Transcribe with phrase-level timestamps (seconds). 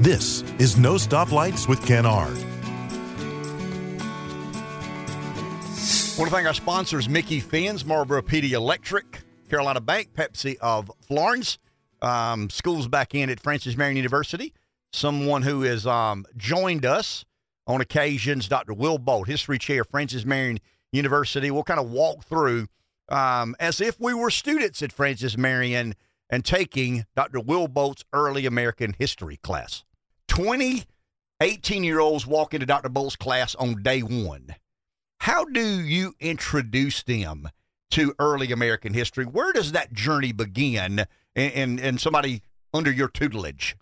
[0.00, 2.38] This is No Stoplights with Ken Ard.
[6.16, 9.20] want to thank our sponsors, Micky Finn's, Marlboro PD Electric,
[9.50, 11.58] Carolina Bank, Pepsi of Florence.
[12.00, 14.54] Um, schools back in at Francis Marion University.
[14.90, 17.26] Someone who has um, joined us
[17.66, 18.72] on occasions, Dr.
[18.72, 20.60] Will Bolt, history chair, Francis Marion
[20.92, 21.50] University.
[21.50, 22.68] We'll kind of walk through
[23.10, 25.94] um, as if we were students at Francis Marion
[26.30, 27.40] and taking Dr.
[27.40, 29.84] Will Bolt's early American history class.
[30.42, 30.84] 20
[31.42, 32.88] 18 year olds walk into Dr.
[32.88, 34.54] Bolt's class on day one.
[35.18, 37.50] How do you introduce them
[37.90, 39.26] to early American history?
[39.26, 41.04] Where does that journey begin
[41.36, 43.76] and, and, somebody under your tutelage?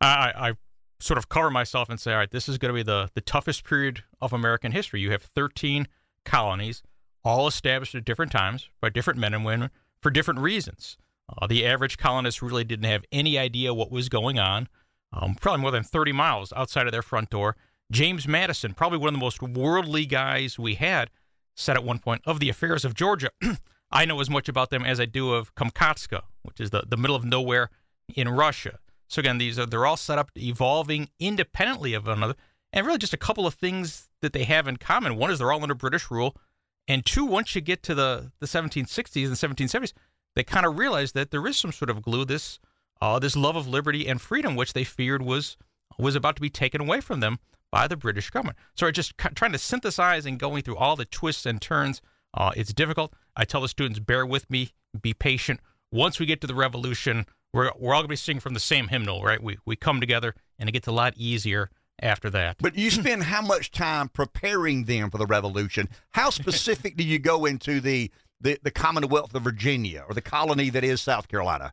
[0.00, 0.52] I, I
[0.98, 3.20] sort of cover myself and say, all right, this is going to be the, the
[3.20, 5.02] toughest period of American history.
[5.02, 5.88] You have 13
[6.24, 6.82] colonies,
[7.22, 9.68] all established at different times by different men and women
[10.00, 10.96] for different reasons.
[11.28, 14.68] Uh, the average colonist really didn't have any idea what was going on,
[15.12, 17.56] um, probably more than 30 miles outside of their front door.
[17.90, 21.10] James Madison, probably one of the most worldly guys we had,
[21.56, 23.30] said at one point of the affairs of Georgia,
[23.90, 26.96] I know as much about them as I do of Kamchatka, which is the, the
[26.96, 27.70] middle of nowhere
[28.14, 28.78] in Russia.
[29.08, 32.34] So again, these are they're all set up evolving independently of one another,
[32.72, 35.16] and really just a couple of things that they have in common.
[35.16, 36.36] One is they're all under British rule,
[36.86, 39.94] and two, once you get to the the 1760s and 1770s,
[40.36, 42.58] they kind of realize that there is some sort of glue, this
[43.00, 45.56] uh, this love of liberty and freedom, which they feared was
[45.98, 47.38] was about to be taken away from them
[47.70, 48.56] by the British government.
[48.74, 52.00] So just trying to synthesize and going through all the twists and turns.
[52.34, 53.12] Uh, it's difficult.
[53.36, 55.60] I tell the students, bear with me, be patient.
[55.90, 58.60] Once we get to the revolution, we're, we're all going to be singing from the
[58.60, 59.42] same hymnal, right?
[59.42, 62.56] We, we come together and it gets a lot easier after that.
[62.60, 65.88] But you spend how much time preparing them for the revolution?
[66.10, 68.10] How specific do you go into the,
[68.40, 71.72] the, the Commonwealth of Virginia or the colony that is South Carolina?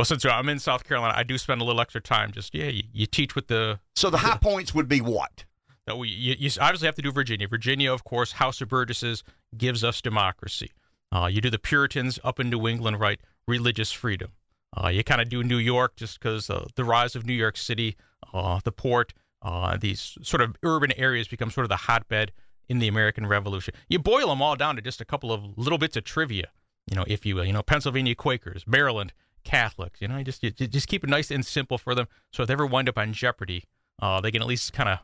[0.00, 2.32] Well, since I'm in South Carolina, I do spend a little extra time.
[2.32, 3.80] Just yeah, you, you teach with the.
[3.96, 5.44] So the high the, points would be what?
[5.86, 7.46] That we you, you, obviously have to do Virginia.
[7.46, 9.22] Virginia, of course, House of Burgesses
[9.58, 10.70] gives us democracy.
[11.12, 13.20] Uh, you do the Puritans up in New England, right?
[13.46, 14.30] Religious freedom.
[14.74, 17.58] Uh, you kind of do New York just because uh, the rise of New York
[17.58, 17.98] City,
[18.32, 19.12] uh, the port,
[19.42, 22.32] uh, these sort of urban areas become sort of the hotbed
[22.70, 23.74] in the American Revolution.
[23.90, 26.46] You boil them all down to just a couple of little bits of trivia.
[26.90, 29.12] You know, if you will, you know, Pennsylvania Quakers, Maryland
[29.44, 30.00] Catholics.
[30.00, 32.06] You know, just you, just keep it nice and simple for them.
[32.32, 33.64] So if they ever wind up on Jeopardy,
[34.00, 34.98] uh, they can at least kind of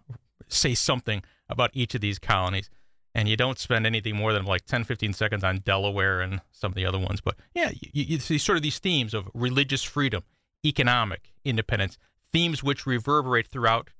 [0.48, 2.70] say something about each of these colonies.
[3.14, 6.72] And you don't spend anything more than like 10, 15 seconds on Delaware and some
[6.72, 7.20] of the other ones.
[7.22, 10.22] But yeah, you, you see sort of these themes of religious freedom,
[10.64, 11.96] economic independence,
[12.30, 13.90] themes which reverberate throughout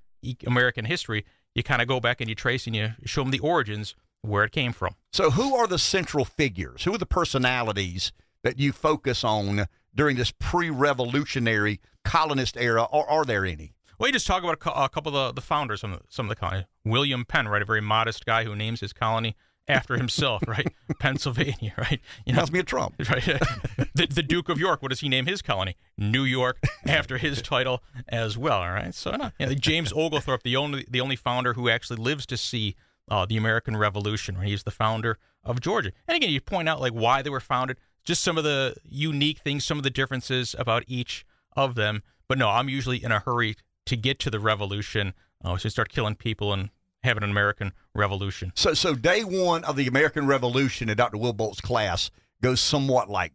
[0.47, 1.25] American history.
[1.55, 4.45] You kind of go back and you trace and you show them the origins where
[4.45, 4.95] it came from.
[5.13, 6.85] So, who are the central figures?
[6.85, 13.25] Who are the personalities that you focus on during this pre-revolutionary colonist era, or are
[13.25, 13.73] there any?
[13.99, 16.27] Well, you just talk about a, couple of the, the founders, some of the, some
[16.27, 16.67] of the colony.
[16.85, 19.35] William Penn, right, a very modest guy who names his colony
[19.69, 20.73] after himself, right?
[20.99, 22.01] Pennsylvania, right?
[22.27, 23.25] You know, be a Trump, right?
[23.95, 24.83] the, the Duke of York.
[24.83, 25.77] What does he name his colony?
[25.97, 28.61] New York, after his title as well.
[28.61, 28.95] All right.
[28.95, 32.37] So, no, you know, James Oglethorpe, the only the only founder who actually lives to
[32.37, 32.77] see
[33.11, 34.37] uh, the American Revolution.
[34.37, 34.49] Right?
[34.49, 35.93] He's the founder of Georgia.
[36.07, 39.41] And again, you point out like why they were founded just some of the unique
[39.41, 42.03] things, some of the differences about each of them.
[42.29, 45.13] But no, I'm usually in a hurry to get to the revolution.
[45.45, 46.71] Uh, to start killing people and
[47.05, 48.53] having an American Revolution.
[48.57, 51.19] So, so day one of the American Revolution in Dr.
[51.19, 52.11] Will Bolt's class
[52.43, 53.33] goes somewhat like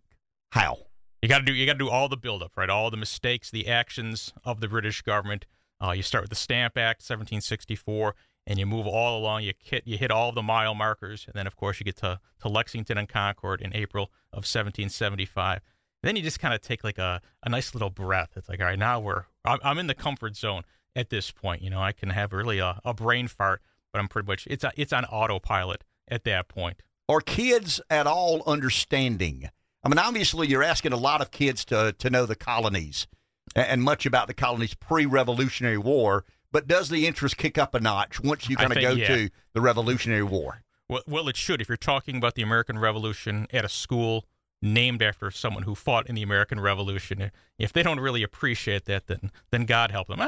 [0.50, 0.78] how?
[1.22, 2.70] You got to do you got to do all the buildup, right?
[2.70, 5.46] All the mistakes, the actions of the British government.
[5.82, 8.16] Uh, you start with the Stamp Act, 1764
[8.47, 9.44] and you move all along.
[9.44, 12.19] You hit you hit all the mile markers, and then of course you get to
[12.41, 15.62] to Lexington and Concord in April of 1775.
[16.03, 18.31] Then you just kind of take like a, a nice little breath.
[18.35, 20.63] It's like, all right, now we're I'm, in the comfort zone
[20.96, 21.62] at this point.
[21.62, 23.62] You know, I can have really a, a brain fart,
[23.94, 26.81] but I'm pretty much it's a, it's on autopilot at that point.
[27.08, 29.50] Are kids at all understanding?
[29.84, 33.08] I mean, obviously, you're asking a lot of kids to to know the colonies
[33.56, 38.22] and much about the colonies pre-Revolutionary War but does the interest kick up a notch
[38.22, 39.08] once you kind of go yeah.
[39.08, 40.64] to the Revolutionary War?
[40.90, 41.62] Well, well, it should.
[41.62, 44.26] If you're talking about the American Revolution at a school
[44.62, 49.08] named after someone who fought in the American Revolution, if they don't really appreciate that,
[49.08, 50.20] then then God help them.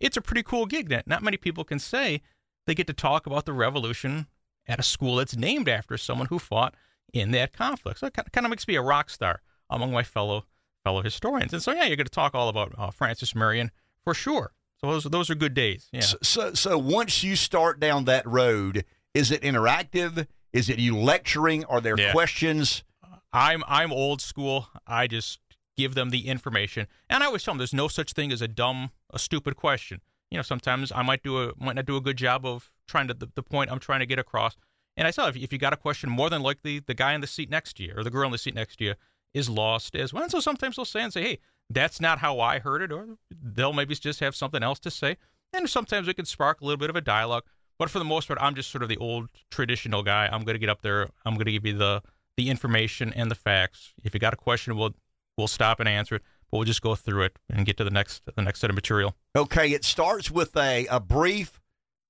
[0.00, 0.90] It's a pretty cool gig.
[1.06, 2.22] Not many people can say
[2.66, 4.26] they get to talk about the Revolution
[4.66, 6.74] at a school that's named after someone who fought
[7.12, 8.00] in that conflict.
[8.00, 10.46] So it kind of makes me a rock star among my fellow
[10.82, 11.52] fellow historians.
[11.52, 13.70] And so, yeah, you're going to talk all about uh, Francis Marion
[14.02, 14.52] for sure.
[14.80, 15.88] So those those are good days.
[15.92, 16.00] Yeah.
[16.00, 18.84] So, so, so once you start down that road,
[19.14, 20.26] is it interactive?
[20.52, 21.64] Is it you lecturing?
[21.64, 22.12] Are there yeah.
[22.12, 22.84] questions?
[23.32, 24.68] I'm I'm old school.
[24.86, 25.38] I just
[25.76, 28.48] give them the information, and I always tell them there's no such thing as a
[28.48, 30.00] dumb a stupid question.
[30.30, 33.08] You know, sometimes I might do a might not do a good job of trying
[33.08, 34.56] to the, the point I'm trying to get across.
[34.96, 37.20] And I saw if, if you got a question, more than likely the guy in
[37.20, 38.94] the seat next to you or the girl in the seat next to you
[39.34, 40.22] is lost as well.
[40.22, 41.38] And so sometimes they'll say and say, "Hey,
[41.70, 45.16] that's not how I heard it," or they'll maybe just have something else to say.
[45.52, 47.44] And sometimes it can spark a little bit of a dialogue.
[47.78, 50.26] But for the most part, I'm just sort of the old traditional guy.
[50.26, 51.08] I'm going to get up there.
[51.24, 52.02] I'm going to give you the
[52.36, 53.92] the information and the facts.
[54.04, 54.94] If you got a question, we'll
[55.36, 56.22] we'll stop and answer it.
[56.50, 58.76] But we'll just go through it and get to the next the next set of
[58.76, 59.14] material.
[59.36, 61.60] Okay, it starts with a, a brief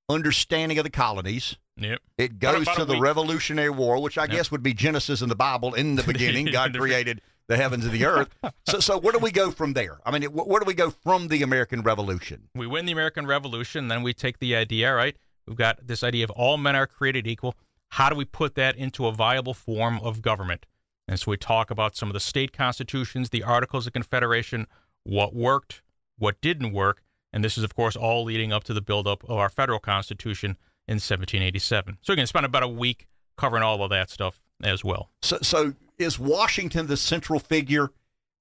[0.09, 1.57] understanding of the colonies.
[1.79, 2.01] Yep.
[2.17, 3.03] It goes to the week.
[3.03, 4.31] Revolutionary War, which I Yep.
[4.31, 5.75] guess would be Genesis in the Bible.
[5.75, 8.29] In the beginning, God created the heavens and the earth.
[8.69, 10.01] So, so where do we go from there?
[10.05, 12.49] I mean, where do we go from the American Revolution?
[12.55, 15.17] We win the American Revolution, then we take the idea, right?
[15.47, 17.55] We've got this idea of all men are created equal.
[17.91, 20.67] How do we put that into a viable form of government?
[21.07, 24.67] And so we talk about some of the state constitutions, the Articles of Confederation,
[25.05, 25.83] what worked,
[26.19, 27.03] what didn't work.
[27.33, 30.57] And this is, of course, all leading up to the buildup of our federal constitution
[30.89, 31.99] in 1787.
[32.03, 33.07] So we're going to spend about a week
[33.37, 35.11] covering all of that stuff as well.
[35.23, 37.91] So, so is Washington the central figure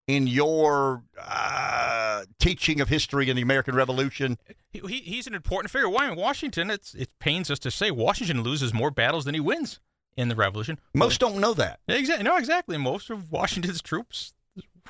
[0.07, 4.38] in your uh, teaching of history in the American Revolution?
[4.69, 5.90] He, he, he's an important figure.
[5.90, 6.69] Why in Washington?
[6.69, 9.80] It's, it pains us to say Washington loses more battles than he wins
[10.16, 10.80] in the Revolution.
[10.94, 11.80] Most don't know that.
[11.88, 12.24] Exactly.
[12.24, 12.78] No, exactly.
[12.78, 14.34] Most of Washington's troops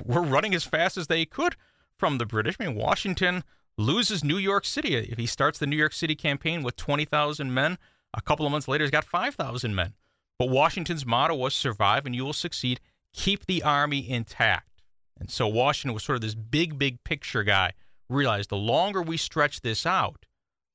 [0.04, 1.56] were running as fast as they could
[1.98, 2.56] from the British.
[2.60, 3.42] I mean, Washington
[3.78, 4.94] loses New York City.
[4.94, 7.78] If he starts the New York City campaign with 20,000 men,
[8.14, 9.94] a couple of months later, he's got 5,000 men.
[10.38, 12.80] But Washington's motto was survive and you will succeed.
[13.12, 14.82] Keep the army intact.
[15.18, 17.72] And so Washington was sort of this big, big picture guy.
[18.08, 20.26] Realized the longer we stretch this out,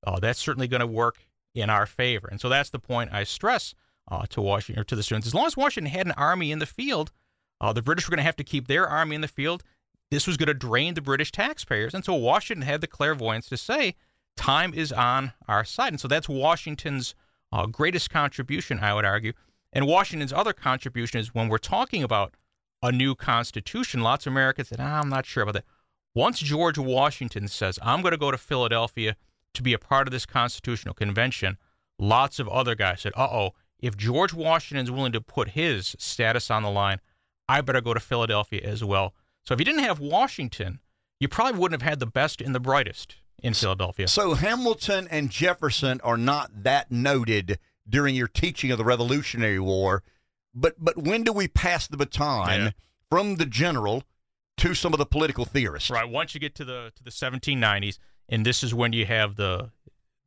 [0.06, 2.28] uh, that's certainly going to work in our favor.
[2.28, 3.74] And so that's the point I stress
[4.10, 5.28] uh, to Washington or to the students.
[5.28, 7.12] As long as Washington had an army in the field,
[7.62, 9.64] uh, the British were going to have to keep their army in the field.
[10.10, 13.56] This was going to drain the British taxpayers, and so Washington had the clairvoyance to
[13.56, 13.96] say,
[14.36, 17.16] "Time is on our side." And so that's Washington's
[17.54, 19.32] uh, greatest contribution, I would argue.
[19.74, 22.36] And Washington's other contribution is when we're talking about
[22.84, 24.02] a new constitution.
[24.02, 25.66] Lots of Americans said, ah, "I'm not sure about that."
[26.14, 29.16] Once George Washington says, "I'm going to go to Philadelphia
[29.54, 31.58] to be a part of this constitutional convention,"
[31.98, 36.52] lots of other guys said, "Uh oh." If George Washington's willing to put his status
[36.52, 37.00] on the line,
[37.48, 39.16] I better go to Philadelphia as well.
[39.44, 40.80] So if you didn't have Washington,
[41.20, 44.08] you probably wouldn't have had the best and the brightest in Philadelphia.
[44.08, 47.58] So Hamilton and Jefferson are not that noted
[47.88, 50.04] during your teaching of the Revolutionary War.
[50.54, 52.70] But but when do we pass the baton Yeah.
[53.10, 54.04] from the general
[54.58, 55.90] to some of the political theorists?
[55.90, 56.08] Right.
[56.10, 57.98] Once you get to the to the 1790s,
[58.30, 59.72] and this is when you have the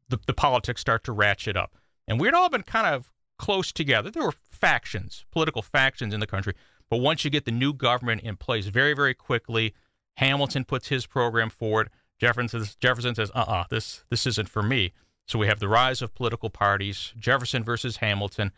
[0.08, 1.76] the, the politics start to ratchet up.
[2.06, 4.10] And we'd all been kind of close together.
[4.10, 6.54] There were factions, political factions in the country.
[6.90, 9.74] But once you get the new government in place, very very quickly,
[10.16, 11.90] Hamilton puts his program forward.
[12.20, 14.92] Jefferson says, Jefferson says, "Uh-uh, this this isn't for me."
[15.26, 18.52] So we have the rise of political parties, Jefferson versus Hamilton,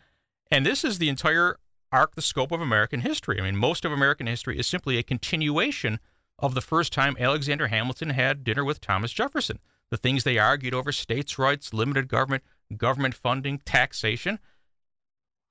[0.51, 1.57] and this is the entire
[1.91, 3.39] arc, the scope of American history.
[3.39, 5.99] I mean, most of American history is simply a continuation
[6.39, 9.59] of the first time Alexander Hamilton had dinner with Thomas Jefferson.
[9.89, 12.43] The things they argued over states' rights, limited government,
[12.75, 14.39] government funding, taxation.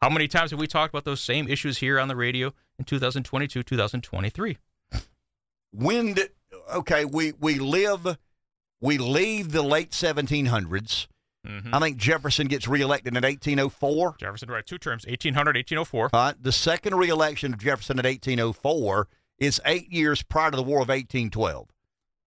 [0.03, 2.85] How many times have we talked about those same issues here on the radio in
[2.85, 4.59] 2022, 2023?
[5.73, 6.31] When did,
[6.75, 8.19] okay, we we live
[8.81, 11.07] we leave the late 1700s.
[11.47, 11.73] Mhm.
[11.73, 14.17] I think Jefferson gets reelected in 1804.
[14.19, 16.11] Jefferson, right, two terms, 1800, 1804.
[16.13, 19.09] Uh, the second reelection of Jefferson in 1804
[19.39, 21.69] is eight years prior to the War of 1812.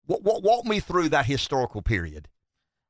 [0.05, 2.29] What, what, walk me through that historical period.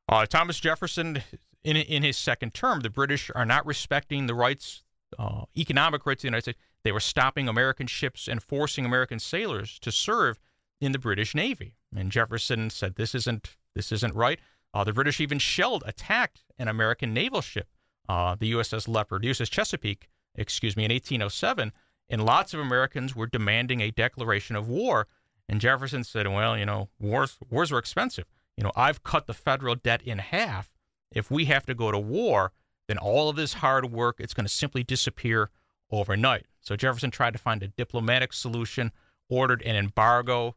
[0.07, 1.24] Uh, Thomas Jefferson,
[1.63, 4.83] in in his second term, the British are not respecting the rights,
[5.17, 6.60] uh, economic rights of the United States.
[6.83, 10.39] They were stopping American ships and forcing American sailors to serve
[10.79, 11.75] in the British Navy.
[11.96, 14.39] And Jefferson said, "This isn't this isn't right."
[14.74, 17.67] Uh, the British even shelled, attacked an American naval ship,
[18.08, 21.72] uh, the USS Leopard, USS Chesapeake, excuse me, in 1807.
[22.10, 25.08] And lots of Americans were demanding a declaration of war.
[25.48, 28.25] And Jefferson said, "Well, you know, wars wars are expensive.
[28.58, 30.74] You know, I've cut the federal debt in half.
[31.12, 32.51] If we have to go to war,
[32.88, 35.50] then all of this hard work it's going to simply disappear
[35.89, 38.91] overnight." So Jefferson tried to find a diplomatic solution,
[39.27, 40.55] ordered an embargo.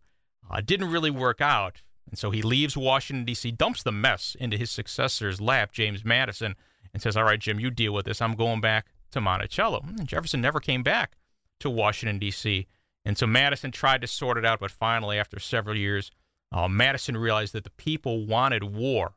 [0.51, 4.57] Uh, didn't really work out, and so he leaves Washington D.C., dumps the mess into
[4.57, 6.55] his successor's lap, James Madison,
[6.93, 8.21] and says, "All right, Jim, you deal with this.
[8.21, 11.17] I'm going back to Monticello." And Jefferson never came back
[11.61, 12.67] to Washington D.C.
[13.05, 16.11] And so Madison tried to sort it out, but finally, after several years,
[16.53, 19.15] uh, Madison realized that the people wanted war.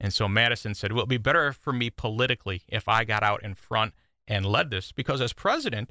[0.00, 3.42] And so Madison said, Well, it'd be better for me politically if I got out
[3.42, 3.94] in front
[4.26, 5.90] and led this, because as president,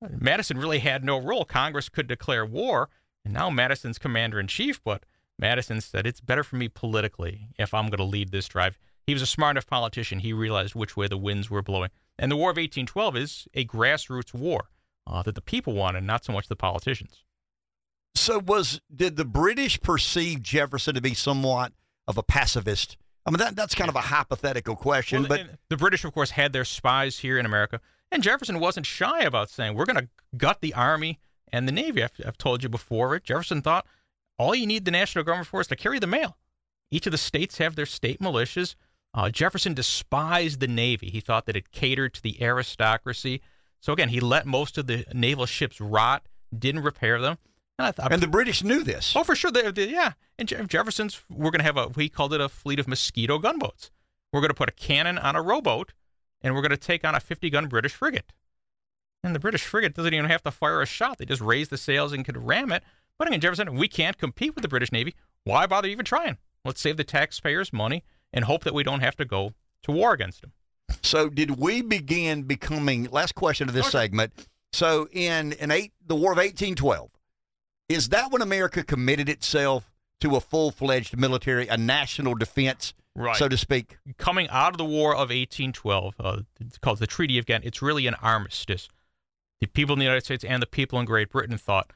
[0.00, 1.44] Madison really had no role.
[1.44, 2.88] Congress could declare war,
[3.24, 5.04] and now Madison's commander in chief, but
[5.38, 8.78] Madison said, It's better for me politically if I'm going to lead this drive.
[9.06, 10.18] He was a smart enough politician.
[10.18, 11.90] He realized which way the winds were blowing.
[12.18, 14.68] And the War of 1812 is a grassroots war
[15.06, 17.24] uh, that the people wanted, not so much the politicians.
[18.14, 21.72] So was did the British perceive Jefferson to be somewhat
[22.06, 22.96] of a pacifist?
[23.24, 26.30] I mean, that, that's kind of a hypothetical question, Well, but the British, of course,
[26.30, 30.08] had their spies here in America, and Jefferson wasn't shy about saying, "We're going to
[30.36, 31.20] gut the army
[31.52, 33.18] and the navy." I've, I've told you before.
[33.20, 33.86] Jefferson thought
[34.38, 36.36] all you need the national government for is to carry the mail.
[36.90, 38.74] Each of the states have their state militias.
[39.14, 41.10] Uh, Jefferson despised the navy.
[41.10, 43.40] He thought that it catered to the aristocracy.
[43.80, 46.26] So again, he let most of the naval ships rot,
[46.56, 47.38] didn't repair them.
[47.78, 49.14] And I thought, and the British knew this.
[49.16, 49.50] Oh, for sure.
[49.50, 50.12] They, they- yeah.
[50.38, 53.38] And Je- Jefferson's, we're going to have a, he called it a fleet of mosquito
[53.38, 53.90] gunboats.
[54.32, 55.92] We're going to put a cannon on a rowboat
[56.42, 58.32] and we're going to take on a 50 gun British frigate.
[59.24, 61.18] And the British frigate doesn't even have to fire a shot.
[61.18, 62.82] They just raise the sails and could ram it.
[63.18, 65.14] But again, Jefferson, we can't compete with the British Navy.
[65.44, 66.38] Why bother even trying?
[66.64, 70.12] Let's save the taxpayers money and hope that we don't have to go to war
[70.12, 70.52] against them.
[71.02, 73.04] So did we begin becoming?
[73.10, 73.98] Last question of this Okay.
[74.04, 74.32] segment.
[74.72, 77.10] So in in eight the War of eighteen twelve,
[77.88, 83.36] is that when America committed itself to a full fledged military, a national defense, Right.
[83.36, 83.96] so to speak?
[84.18, 87.64] coming out of the War of 1812, uh, it's called the Treaty of Ghent.
[87.64, 88.88] It's really an armistice.
[89.60, 91.92] The people in the United States and the people in Great Britain thought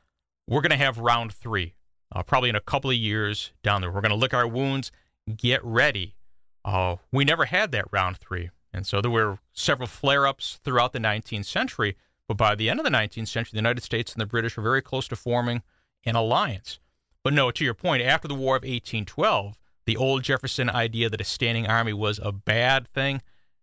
[0.48, 1.74] we're going to have round three,
[2.14, 3.90] uh, probably in a couple of years down there.
[3.90, 4.90] We're going to lick our wounds,
[5.36, 6.16] get ready.
[6.64, 10.98] Uh, we never had that round three, and so there were several flare-ups throughout the
[10.98, 11.96] 19th century.
[12.28, 14.62] But by the end of the 19th century, the United States and the British were
[14.62, 15.62] very close to forming
[16.04, 16.78] an alliance.
[17.22, 21.20] But no, to your point, after the War of 1812, the old Jefferson idea that
[21.20, 23.22] a standing army was a bad thing,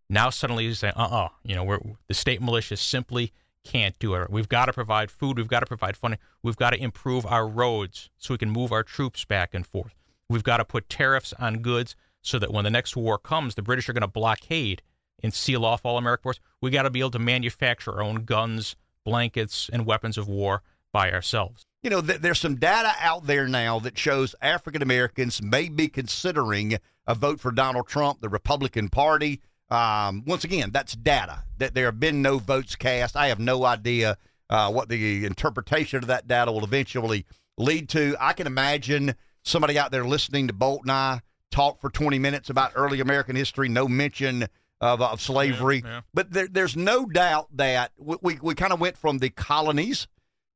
[0.09, 3.31] now suddenly he's saying, uh-uh, you know, the state militia simply
[3.63, 4.29] can't do it.
[4.29, 5.37] We've got to provide food.
[5.37, 6.19] We've got to provide funding.
[6.41, 9.95] We've got to improve our roads so we can move our troops back and forth.
[10.29, 13.61] We've got to put tariffs on goods so that when the next war comes, the
[13.61, 14.81] British are going to blockade
[15.21, 16.39] and seal off all American ports.
[16.61, 20.61] We've got to be able to manufacture our own guns, blankets, and weapons of war
[20.91, 21.65] by ourselves.
[21.81, 25.87] You know, th- there's some data out there now that shows African Americans may be
[25.87, 29.41] considering a vote for Donald Trump, the Republican Party.
[29.71, 31.43] Um, once again, that's data.
[31.57, 33.15] That there have been no votes cast.
[33.15, 34.17] I have no idea
[34.49, 37.25] uh, what the interpretation of that data will eventually
[37.57, 38.15] lead to.
[38.19, 41.21] I can imagine somebody out there listening to Bolt and I
[41.51, 44.47] talk for 20 minutes about early American history, no mention
[44.81, 45.81] of, of slavery.
[45.83, 46.01] Yeah, yeah.
[46.13, 50.07] But there, there's no doubt that we, we, we kind of went from the colonies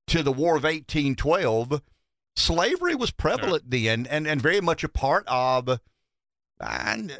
[0.07, 1.81] to the War of 1812.
[2.35, 5.79] Slavery was prevalent then and, and very much a part of
[6.59, 7.15] and,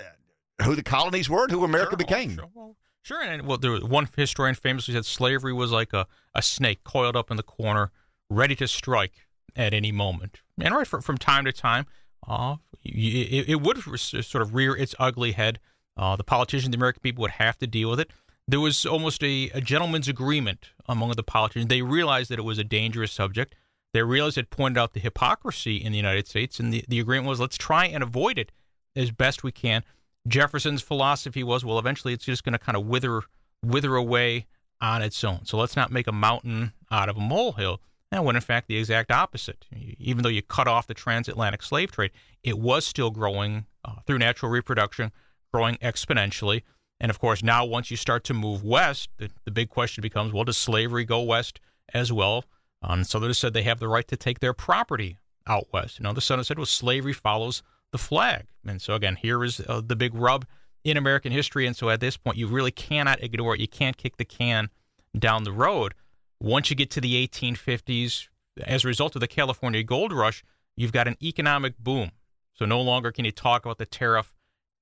[0.62, 2.36] who the colonies were and who America Sure, oh, became.
[2.36, 3.22] Sure, well, sure.
[3.22, 7.15] And well, there was one historian famously said slavery was like a, a snake coiled
[7.15, 7.91] up in the corner,
[8.29, 10.41] ready to strike at any moment.
[10.60, 11.86] And right from, from time to time,
[12.27, 15.60] uh, it, it would sort of rear its ugly head.
[15.95, 18.12] Uh, the politicians, the American people, would have to deal with it.
[18.48, 21.69] There was almost a, a gentleman's agreement among the politicians.
[21.69, 23.55] They realized that it was a dangerous subject.
[23.93, 27.29] They realized it pointed out the hypocrisy in the United States, and the, the agreement
[27.29, 28.51] was let's try and avoid it
[28.95, 29.83] as best we can.
[30.27, 33.22] Jefferson's philosophy was, well, eventually it's just going to kind of wither
[33.63, 34.46] wither away
[34.82, 35.46] on its own.
[35.46, 37.80] So let's not make a mountain out of a molehill.
[38.12, 39.65] And when in fact the exact opposite.
[39.98, 42.12] Even though you cut off the transatlantic slave trade,
[42.44, 45.12] it was still growing uh, through natural reproduction,
[45.51, 46.62] growing exponentially.
[47.00, 50.32] And of course, now once you start to move west, the, the big question becomes,
[50.32, 51.60] well, does slavery go west
[51.94, 52.46] as well?
[52.82, 56.00] Um, Southerners said they have the right to take their property out west.
[56.00, 57.63] You know, the Southerners said, well, slavery follows
[57.94, 58.48] the flag.
[58.68, 60.46] And so again, here is uh, the big rub
[60.84, 61.66] in American history.
[61.66, 63.62] And so at this point, you really cannot ignore it.
[63.62, 64.70] You can't kick the can
[65.18, 65.94] down the road.
[66.42, 68.28] Once you get to the 1850s,
[68.66, 70.44] as a result of the California gold rush,
[70.76, 72.12] you've got an economic boom.
[72.54, 74.34] So no longer can you talk about the tariff,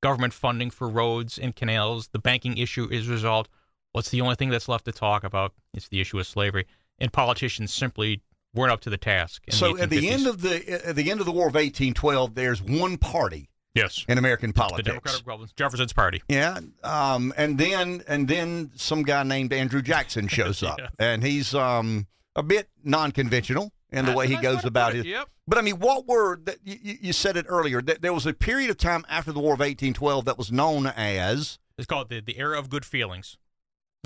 [0.02, 2.08] government funding for roads and canals.
[2.08, 3.50] The banking issue is resolved.
[3.92, 5.54] What's the only thing that's left to talk about?
[5.74, 6.66] It's the issue of slavery.
[6.98, 8.22] And politicians simply
[8.54, 9.44] weren't up to the task.
[9.50, 12.36] So the at the end of the at the end of the War of 1812,
[12.36, 14.88] there's one party yes, in American the politics.
[14.88, 16.22] Democratic Republicans, Jefferson's party.
[16.28, 20.88] Yeah, um, and then and then some guy named Andrew Jackson shows up, Yeah.
[21.00, 25.06] and he's um, a bit non-conventional in the That's way he goes about it.
[25.06, 25.28] yep.
[25.48, 28.34] But I mean, what were that you, you said it earlier that there was a
[28.34, 32.22] period of time after the War of 1812 that was known as It's called the,
[32.22, 33.38] the era of good feelings.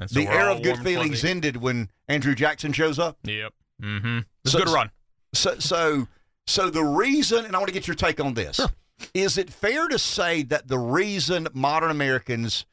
[0.01, 3.17] And so the era of good feelings ended when Andrew Jackson shows up.
[3.23, 3.53] Yep.
[3.81, 4.19] Mm-hmm.
[4.45, 4.91] It's So- a good run.
[5.33, 6.07] So, so,
[6.47, 8.59] so the reason, and I want to get your take on this.
[9.13, 12.65] Is it fair to say that the reason modern Americans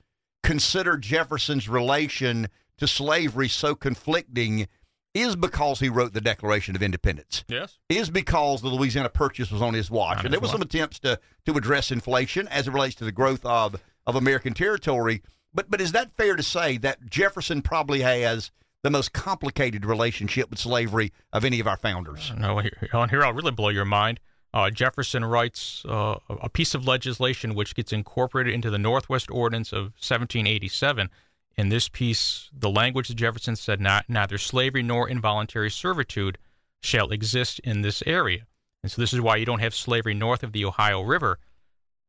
[0.45, 2.49] consider Jefferson's relation
[2.79, 4.69] to slavery so conflicting
[5.15, 7.45] is because he wrote the Declaration of Independence.
[7.49, 7.79] Yes.
[7.89, 10.99] Is because the Louisiana Purchase was on his watch, On and there was some attempts
[11.01, 13.77] to to address inflation as it relates to the growth of
[14.07, 15.23] of American territory.
[15.53, 18.51] But but is that fair to say that Jefferson probably has
[18.83, 22.33] the most complicated relationship with slavery of any of our founders?
[22.37, 22.61] No,
[22.93, 24.21] on here I'll really blow your mind.
[24.55, 29.73] Uh, Jefferson writes uh, a piece of legislation which gets incorporated into the Northwest Ordinance
[29.73, 31.09] of 1787.
[31.57, 36.39] In this piece, the language of Jefferson said not neither slavery nor involuntary servitude
[36.81, 38.47] shall exist in this area.
[38.83, 41.39] And so this is why you don't have slavery north of the Ohio River.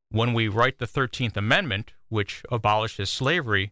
[0.09, 3.71] When we write the 13th Amendment, which abolishes slavery,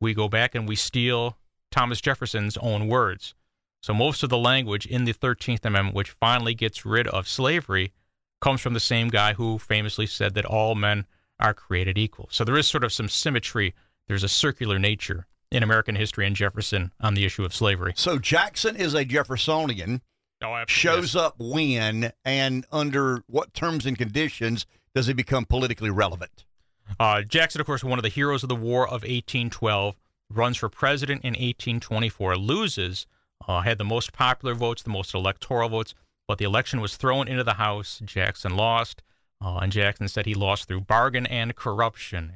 [0.00, 1.36] we go back and we steal
[1.70, 3.34] Thomas Jefferson's own words.
[3.82, 7.92] So most of the language in the 13th Amendment, which finally gets rid of slavery,
[8.40, 11.06] comes from the same guy who famously said that all men
[11.38, 12.28] are created equal.
[12.30, 13.74] So there is sort of some symmetry.
[14.06, 17.92] There's a circular nature in American history and Jefferson on the issue of slavery.
[17.96, 20.02] So Jackson is a Jeffersonian.
[20.42, 20.64] Oh.
[20.68, 26.44] Shows up when and under what terms and conditions does he become politically relevant?
[26.98, 29.96] Uh, Jackson, of course, one of the heroes of the War of 1812,
[30.30, 33.06] runs for president in 1824, loses,
[33.46, 35.94] uh, had the most popular votes, the most electoral votes,
[36.28, 38.00] but the election was thrown into the House.
[38.04, 39.02] Jackson lost,
[39.44, 42.32] uh, and Jackson said he lost through bargain and corruption.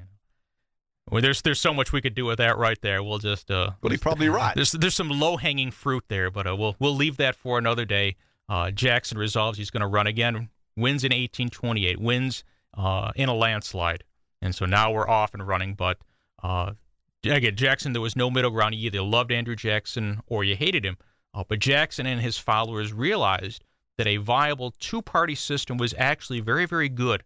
[1.10, 3.02] Well, there's there's so much we could do with that right there.
[3.02, 4.54] We'll just uh, Well, he's probably right.
[4.54, 7.84] there's there's some low hanging fruit there, but uh, we'll we'll leave that for another
[7.84, 8.16] day.
[8.48, 10.48] Uh, Jackson resolves he's going to run again.
[10.76, 12.00] Wins in 1828.
[12.00, 12.42] Wins
[12.76, 14.02] uh, in a landslide,
[14.40, 15.74] and so now we're off and running.
[15.74, 15.98] But
[16.42, 16.72] uh,
[17.24, 18.74] again, Jackson, there was no middle ground.
[18.74, 20.96] You either loved Andrew Jackson or you hated him.
[21.32, 23.64] Uh, but Jackson and his followers realized
[23.98, 27.22] that a viable two party system was actually very very good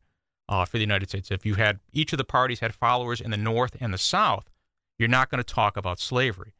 [0.48, 1.30] uh, for the United States.
[1.30, 4.48] If you had each of the parties had followers in the North and the South,
[4.98, 6.54] you're not going to talk about slavery.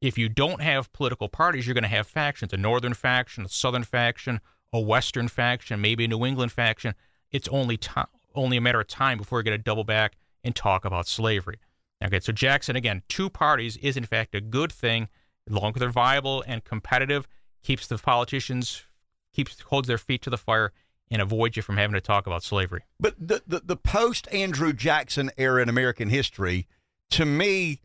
[0.00, 3.48] If you don't have political parties, you're going to have factions a northern faction, a
[3.48, 4.40] southern faction,
[4.72, 6.94] a western faction, maybe a New England faction.
[7.30, 8.02] It's only, ti
[8.34, 11.58] only a matter of time before you're going to double back and talk about slavery.
[12.04, 15.08] Okay, so Jackson, again, two parties is in fact a good thing.
[15.48, 17.26] As long as they're viable and competitive,
[17.62, 18.84] keeps the politicians,
[19.32, 20.72] keeps holds their feet to the fire,
[21.10, 22.84] and avoids you from having to talk about slavery.
[23.00, 26.66] But the, the, the post Andrew Jackson era in American history,
[27.10, 27.80] to me,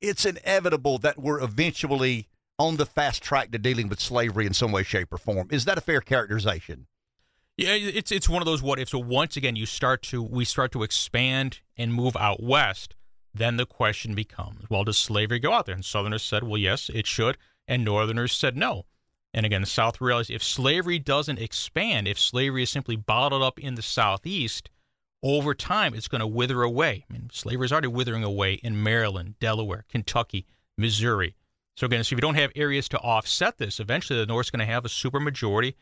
[0.00, 4.72] it's inevitable that we're eventually on the fast track to dealing with slavery in some
[4.72, 5.48] way, shape, or form.
[5.50, 6.86] Is that a fair characterization?
[7.56, 8.92] Yeah, it's it's one of those what ifs.
[8.92, 12.94] So once again, you start to we start to expand and move out west.
[13.34, 15.74] Then the question becomes, well, does slavery go out there?
[15.74, 17.36] And Southerners said, well, yes, it should,
[17.66, 18.86] and Northerners said no.
[19.34, 23.58] And again, the South realized if slavery doesn't expand, if slavery is simply bottled up
[23.58, 24.70] in the Southeast,
[25.22, 27.04] over time it's going to wither away.
[27.08, 31.34] I mean, slavery is already withering away in Maryland, Delaware, Kentucky, Missouri.
[31.76, 34.66] So again, so if you don't have areas to offset this, eventually the North's going
[34.66, 35.74] to have a supermajority,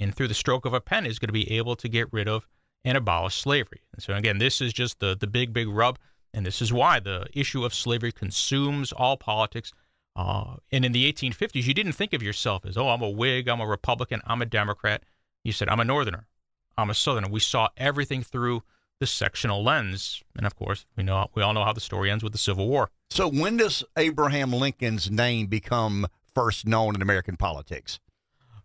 [0.00, 2.26] and through the stroke of a pen is going to be able to get rid
[2.28, 2.48] of
[2.84, 3.82] and abolish slavery.
[3.92, 5.98] And so again, this is just the the big big rub,
[6.34, 9.72] and this is why the issue of slavery consumes all politics.
[10.16, 13.48] Uh, and in the 1850s, you didn't think of yourself as, oh, I'm a Whig,
[13.48, 15.04] I'm a Republican, I'm a Democrat.
[15.44, 16.26] You said, I'm a Northerner,
[16.76, 17.28] I'm a Southerner.
[17.28, 18.62] We saw everything through
[19.00, 22.22] the sectional lens, and of course, we know we all know how the story ends
[22.22, 22.90] with the Civil War.
[23.10, 28.00] So when does Abraham Lincoln's name become first known in American politics?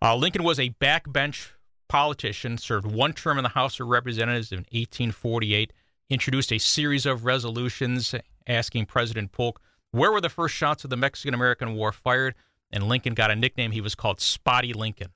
[0.02, 1.50] Uh, Lincoln was a backbench
[1.88, 5.72] politician, served one term in the House of Representatives in 1848,
[6.10, 8.14] introduced a series of resolutions
[8.46, 9.60] asking President Polk
[9.92, 12.34] where were the first shots of the Mexican American War fired,
[12.70, 13.72] and Lincoln got a nickname.
[13.72, 15.08] He was called Spotty Lincoln.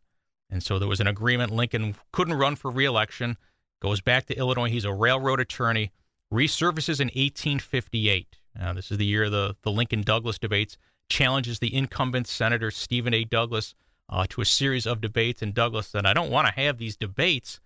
[0.50, 1.52] And so there was an agreement.
[1.52, 3.36] Lincoln couldn't run for reelection,
[3.80, 4.70] goes back to Illinois.
[4.70, 5.92] He's a railroad attorney,
[6.32, 8.38] resurfaces in 1858.
[8.56, 10.76] Now, this is the year of the, the Lincoln Douglas debates,
[11.08, 13.24] challenges the incumbent Senator Stephen A.
[13.24, 13.74] Douglas
[14.08, 15.42] uh, to a series of debates.
[15.42, 17.60] And Douglas said, I don't want to have these debates,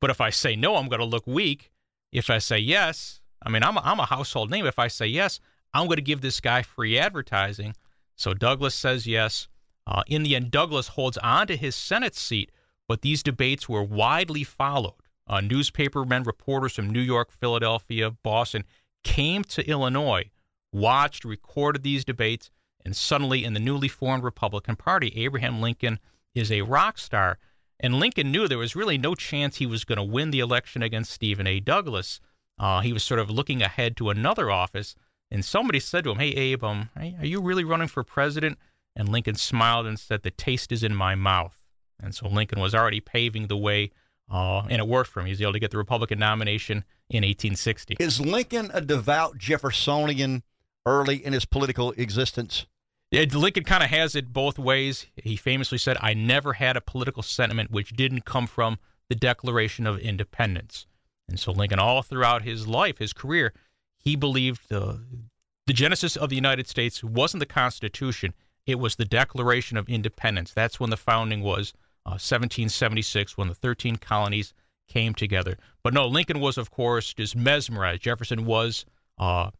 [0.00, 1.70] but if I say no, I'm going to look weak.
[2.16, 4.64] If I say yes, I mean, I'm a, I'm a household name.
[4.64, 5.38] If I say yes,
[5.74, 7.74] I'm going to give this guy free advertising.
[8.16, 9.48] So Douglas says yes.
[9.86, 12.50] Uh, in the end, Douglas holds on to his Senate seat,
[12.88, 14.94] but these debates were widely followed.
[15.28, 18.64] Uh, newspapermen, reporters from New York, Philadelphia, Boston
[19.04, 20.30] came to Illinois,
[20.72, 22.50] watched, recorded these debates,
[22.82, 25.98] and suddenly in the newly formed Republican Party, Abraham Lincoln
[26.34, 27.38] is a rock star.
[27.78, 30.82] And Lincoln knew there was really no chance he was going to win the election
[30.82, 31.60] against Stephen A.
[31.60, 32.20] Douglas.
[32.58, 34.94] Uh, he was sort of looking ahead to another office.
[35.30, 38.58] And somebody said to him, Hey, Abe, um, are you really running for president?
[38.94, 41.60] And Lincoln smiled and said, The taste is in my mouth.
[42.00, 43.90] And so Lincoln was already paving the way,
[44.30, 45.26] uh, and it worked for him.
[45.26, 47.96] He was able to get the Republican nomination in 1860.
[47.98, 50.42] Is Lincoln a devout Jeffersonian
[50.84, 52.66] early in his political existence?
[53.24, 55.06] Lincoln kind of has it both ways.
[55.16, 59.86] He famously said, I never had a political sentiment which didn't come from the Declaration
[59.86, 60.86] of Independence.
[61.28, 63.52] And so Lincoln, all throughout his life, his career,
[63.98, 65.00] he believed the,
[65.66, 68.34] the genesis of the United States wasn't the Constitution,
[68.66, 70.52] it was the Declaration of Independence.
[70.52, 71.72] That's when the founding was,
[72.04, 74.52] uh, 1776, when the 13 colonies
[74.88, 75.56] came together.
[75.82, 78.02] But no, Lincoln was, of course, just mesmerized.
[78.02, 78.84] Jefferson was
[79.18, 79.50] uh,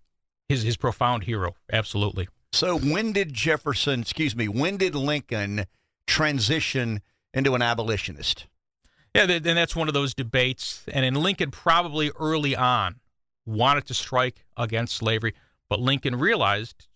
[0.48, 2.28] his, his profound hero, absolutely.
[2.56, 5.66] So when did Jefferson, excuse me, when did Lincoln
[6.06, 7.02] transition
[7.34, 8.46] into an abolitionist?
[9.14, 10.82] Yeah, and that's one of those debates.
[10.90, 13.00] And in Lincoln, probably early on,
[13.44, 15.34] wanted to strike against slavery,
[15.68, 16.88] but Lincoln realized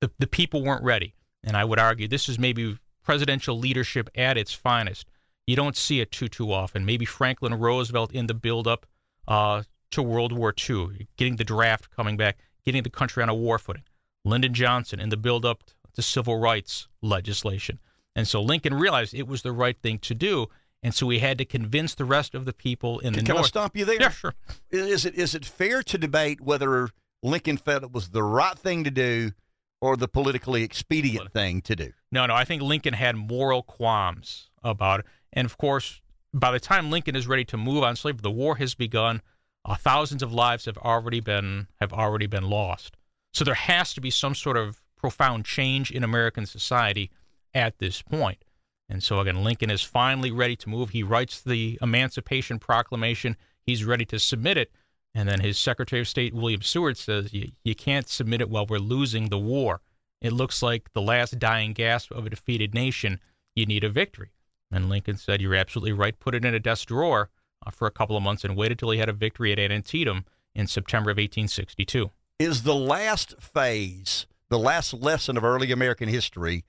[0.00, 1.14] the, the people weren't ready.
[1.42, 5.08] And I would argue this is maybe presidential leadership at its finest.
[5.48, 6.86] You don't see it too too often.
[6.86, 8.86] Maybe Franklin Roosevelt in the buildup
[9.26, 13.34] uh, to World War II, getting the draft coming back, getting the country on a
[13.34, 13.82] war footing.
[14.26, 15.62] Lyndon Johnson in the buildup
[15.94, 17.78] to civil rights legislation.
[18.14, 20.48] And so Lincoln realized it was the right thing to do.
[20.82, 23.34] And so he had to convince the rest of the people in Can, the can
[23.36, 23.46] North.
[23.46, 24.00] I stop you there?
[24.00, 24.34] Yeah, sure.
[24.70, 26.90] Is it is it fair to debate whether
[27.22, 29.32] Lincoln felt it was the right thing to do
[29.80, 31.92] or the politically expedient thing to do?
[32.12, 32.34] No, no.
[32.34, 35.06] I think Lincoln had moral qualms about it.
[35.32, 36.00] And of course,
[36.32, 39.22] by the time Lincoln is ready to move on slavery, the war has begun.
[39.64, 42.96] Uh, thousands of lives have already been have already been lost.
[43.36, 47.10] So there has to be some sort of profound change in American society
[47.52, 48.42] at this point.
[48.88, 50.88] And so again, Lincoln is finally ready to move.
[50.88, 53.36] He writes the Emancipation Proclamation.
[53.60, 54.72] He's ready to submit it.
[55.14, 58.78] And then his Secretary of State, William Seward, says, you, can't submit it while we're
[58.78, 59.82] losing the war.
[60.22, 63.20] It looks like the last dying gasp of a defeated nation.
[63.54, 64.30] You need a victory.
[64.72, 66.18] And Lincoln said, You're absolutely right.
[66.18, 67.28] Put it in a desk drawer
[67.66, 70.24] uh, for a couple of months and waited till he had a victory at Antietam
[70.54, 72.10] in September of 1862.
[72.38, 76.64] Is the last phase, the last lesson of early American history,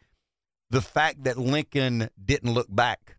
[0.69, 3.17] the fact that Lincoln didn't look back?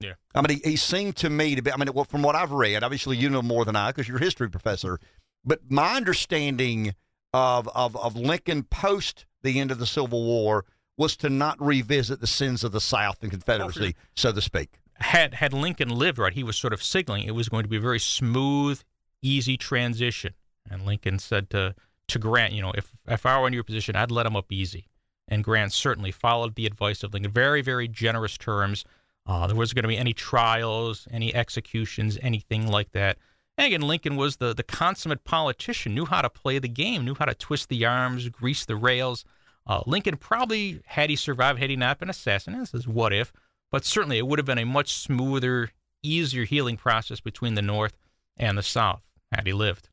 [0.00, 0.14] Yeah.
[0.34, 2.52] I mean, he, he seemed to me to be, I mean, well, from what I've
[2.52, 4.98] read, obviously you know more than I because you're a history professor,
[5.44, 6.94] but my understanding
[7.32, 10.64] of, of, of Lincoln post the end of the Civil War
[10.98, 14.80] was to not revisit the sins of the South and Confederacy, Oh, so to speak.
[14.94, 17.76] Had had Lincoln lived right, he was sort of signaling it was going to be
[17.76, 18.80] a very smooth,
[19.20, 20.32] easy transition.
[20.70, 21.74] And Lincoln said to
[22.08, 24.52] to Grant, you know, if if I were in your position, I'd let him up
[24.52, 24.88] easy.
[25.28, 27.32] And Grant certainly followed the advice of Lincoln.
[27.32, 28.84] Very, very generous terms.
[29.26, 33.18] Uh, there wasn't going to be any trials, any executions, anything like that.
[33.58, 37.14] And again, Lincoln was the, the consummate politician, knew how to play the game, knew
[37.14, 39.24] how to twist the arms, grease the rails.
[39.66, 43.32] Uh, Lincoln probably, had he survived, had he not been assassinated, this is what if,
[43.72, 47.96] but certainly it would have been a much smoother, easier healing process between the North
[48.36, 49.02] and the South
[49.32, 49.88] had he lived.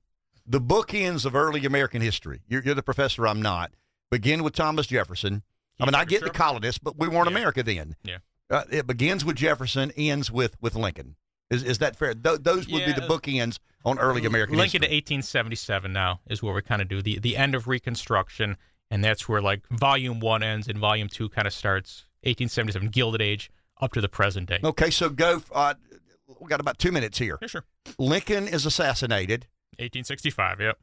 [0.45, 2.41] The bookends of early American history.
[2.47, 3.71] You're, you're the professor, I'm not.
[4.11, 5.43] Begin with Thomas Jefferson.
[5.79, 7.35] I mean, I get the colonists, but we weren't Yeah.
[7.37, 7.95] America then.
[8.03, 8.17] Yeah.
[8.49, 11.15] Uh, it begins with Jefferson, ends with with Lincoln.
[11.49, 12.13] Is is that fair?
[12.13, 14.99] Th- those would be the bookends on early American Lincoln history.
[15.01, 18.57] to 1877 now is where we kind of do the, the end of Reconstruction,
[18.91, 23.21] and that's where like Volume 1 ends and Volume 2 kind of starts 1877, Gilded
[23.21, 23.49] Age,
[23.81, 24.59] up to the present day.
[24.63, 25.41] Okay, so go.
[25.51, 25.73] Uh,
[26.39, 27.37] we got about two minutes here.
[27.41, 27.65] Yeah, sure.
[27.97, 29.47] Lincoln is assassinated.
[29.79, 30.77] 1865, yep.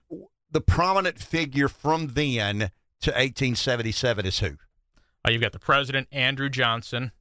[0.50, 4.56] The prominent figure from then to 1877 is who?
[5.26, 7.12] Uh, you've got the president, Andrew Johnson,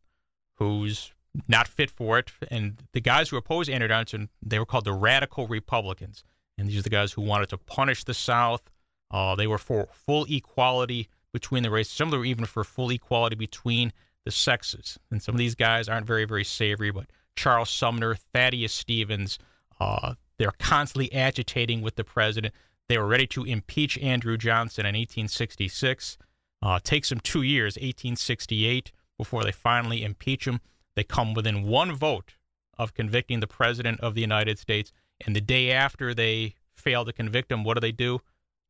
[0.56, 1.14] who's
[1.48, 2.32] not fit for it.
[2.50, 6.24] And the guys who opposed Andrew Johnson, they were called the radical Republicans.
[6.58, 8.70] And these are the guys who wanted to punish the South.
[9.12, 11.94] Uh, they were for full equality between the races.
[11.94, 13.94] Some of them were even for full equality between
[14.26, 15.00] the sexes.
[15.12, 17.06] And some of these guys aren't very, very savory, but
[17.36, 19.40] Charles Sumner, Thaddeus Stevens,
[19.80, 22.54] uh, they're constantly agitating with the president.
[22.88, 26.18] They were ready to impeach Andrew Johnson in 1866.
[26.62, 30.62] Uh, takes them two years, 1868, before they finally impeach him.
[30.96, 32.36] They come within one vote
[32.78, 34.92] of convicting the president of the United States.
[35.26, 38.20] And the day after they fail to convict him, what do they do?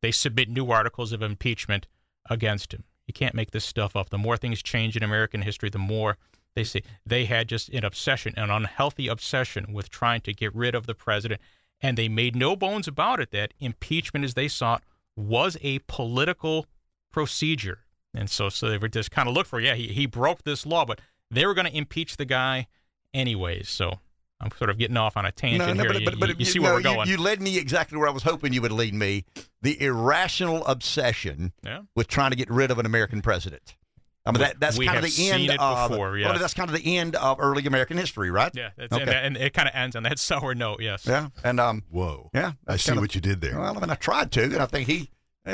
[0.02, 1.86] They submit new articles of impeachment
[2.28, 2.84] against him.
[3.06, 4.10] You can't make this stuff up.
[4.10, 6.16] The more things change in American history, the more
[6.54, 10.74] they say they had just an obsession, an unhealthy obsession with trying to get rid
[10.74, 11.40] of the president.
[11.82, 14.82] And they made no bones about it that impeachment, as they saw it,
[15.16, 16.66] was a political
[17.12, 17.80] procedure.
[18.14, 20.66] And so, so they were just kind of look for, yeah, he, he broke this
[20.66, 22.66] law, but they were going to impeach the guy
[23.14, 23.68] anyways.
[23.68, 24.00] So
[24.40, 25.92] I'm sort of getting off on a tangent here.
[26.00, 27.08] You- you, you see where we're going.
[27.08, 29.24] You, you led me exactly where I was hoping you would lead me.
[29.62, 31.82] The irrational obsession yeah.
[31.94, 33.76] with trying to get rid of an American president.
[34.26, 35.90] I mean, that, that's we kind of the end seen of.
[35.90, 36.40] before, well, yes.
[36.40, 38.52] that's kind of the end of early American history, right?
[38.54, 38.70] Yeah.
[38.78, 39.00] Okay.
[39.00, 41.06] and, and it kind of ends on that sour note, yes.
[41.06, 42.30] Yeah, and um, Whoa.
[42.34, 43.58] yeah, I see kind of- what you did there.
[43.58, 45.10] Well, I mean, I tried to, and I think he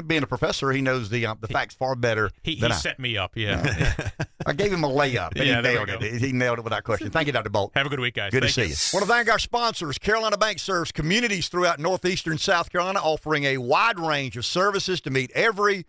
[0.06, 2.70] being a professor, he knows the uh, the facts far better He, he I.
[2.72, 3.32] set me up.
[3.36, 4.08] Yeah.
[4.44, 6.20] I gave him a layup, and Yeah, he nailed it.
[6.20, 7.10] He nailed it without question.
[7.10, 7.50] Thank you, Dr.
[7.50, 7.70] Bolt.
[7.76, 8.32] Have a good week, guys.
[8.32, 8.98] Good Thank to see you.
[8.98, 9.96] Want to thank our sponsors.
[9.98, 15.10] Carolina Bank serves communities throughout northeastern South Carolina, offering a wide range of services to
[15.10, 15.86] meet every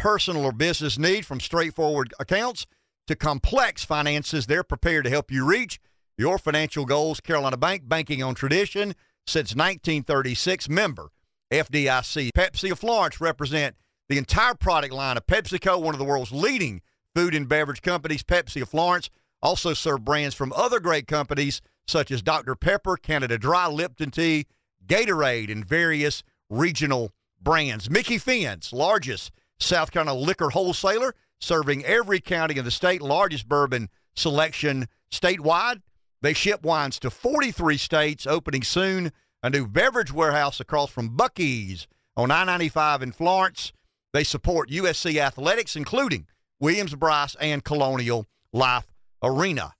[0.00, 2.66] personal or business need, from straightforward accounts
[3.06, 4.46] to complex finances.
[4.46, 5.78] They're prepared to help you reach
[6.16, 7.20] your financial goals.
[7.20, 8.94] Carolina Bank, banking on tradition
[9.26, 10.68] since 1936.
[10.70, 11.10] Member
[11.52, 12.30] FDIC.
[12.34, 13.76] Pepsi of Florence represent
[14.08, 16.80] the entire product line of PepsiCo, one of the world's leading
[17.14, 18.22] food and beverage companies.
[18.22, 19.10] Pepsi of Florence
[19.42, 22.54] also serve brands from other great companies such as Dr.
[22.54, 24.46] Pepper, Canada Dry, Lipton Tea,
[24.86, 27.90] Gatorade, and various regional brands.
[27.90, 33.88] Micky Finn's largest South Carolina liquor wholesaler, serving every county in the state, largest bourbon
[34.14, 35.82] selection statewide.
[36.22, 41.86] They ship wines to 43 states, opening soon a new beverage warehouse across from Buc-ee's
[42.16, 43.72] on I 95 in Florence.
[44.12, 46.26] They support USC athletics, including
[46.58, 48.92] Williams-Brice and Colonial Life
[49.22, 49.74] Arena.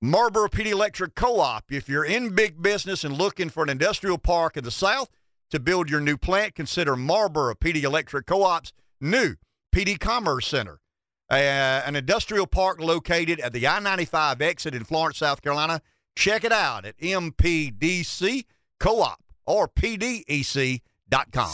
[0.00, 1.70] Marlboro PD Electric Co op.
[1.70, 5.10] If you're in big business and looking for an industrial park in the South
[5.50, 9.36] to build your new plant, consider Marlboro PD Electric Co op's new
[9.74, 10.80] PD Commerce Center,
[11.30, 15.80] uh, an industrial park located at the I 95 exit in Florence, South Carolina.
[16.16, 18.44] Check it out at mpdccoop
[19.46, 21.50] or pdec.com.